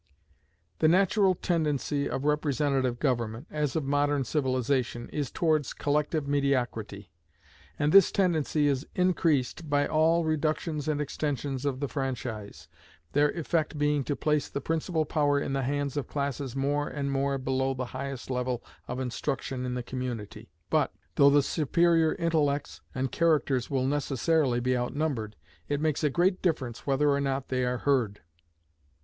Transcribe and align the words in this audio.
The 0.79 0.87
natural 0.87 1.35
tendency 1.35 2.09
of 2.09 2.25
representative 2.25 2.97
government, 2.97 3.45
as 3.51 3.75
of 3.75 3.83
modern 3.83 4.23
civilization, 4.23 5.07
is 5.09 5.29
towards 5.29 5.73
collective 5.73 6.27
mediocrity: 6.27 7.11
and 7.77 7.91
this 7.91 8.11
tendency 8.11 8.67
is 8.67 8.87
increased 8.95 9.69
by 9.69 9.85
all 9.85 10.25
reductions 10.25 10.87
and 10.87 10.99
extensions 10.99 11.65
of 11.65 11.79
the 11.81 11.87
franchise, 11.87 12.67
their 13.13 13.29
effect 13.37 13.77
being 13.77 14.03
to 14.05 14.15
place 14.15 14.49
the 14.49 14.59
principal 14.59 15.05
power 15.05 15.39
in 15.39 15.53
the 15.53 15.61
hands 15.61 15.95
of 15.95 16.07
classes 16.07 16.55
more 16.55 16.87
and 16.87 17.11
more 17.11 17.37
below 17.37 17.75
the 17.75 17.85
highest 17.93 18.31
level 18.31 18.63
of 18.87 18.99
instruction 18.99 19.67
in 19.67 19.75
the 19.75 19.83
community. 19.83 20.49
But, 20.71 20.91
though 21.13 21.29
the 21.29 21.43
superior 21.43 22.15
intellects 22.15 22.81
and 22.95 23.11
characters 23.11 23.69
will 23.69 23.85
necessarily 23.85 24.59
be 24.59 24.75
outnumbered, 24.75 25.35
it 25.69 25.79
makes 25.79 26.03
a 26.03 26.09
great 26.09 26.41
difference 26.41 26.87
whether 26.87 27.11
or 27.11 27.21
not 27.21 27.49
they 27.49 27.63
are 27.65 27.77
heard. 27.77 28.21